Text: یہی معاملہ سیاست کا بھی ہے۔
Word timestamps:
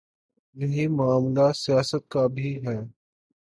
یہی 0.55 0.87
معاملہ 0.87 1.51
سیاست 1.55 2.09
کا 2.09 2.27
بھی 2.27 2.55
ہے۔ 2.67 2.77